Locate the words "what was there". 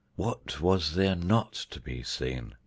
0.15-1.13